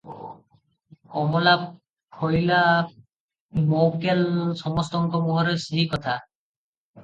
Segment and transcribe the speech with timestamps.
[1.23, 1.53] ଅମଲା
[2.21, 2.63] ଫଇଲା
[3.69, 6.19] ମଓକ୍କେଲ ସମସ୍ତଙ୍କ ମୁହଁରେ ସେହି କଥା।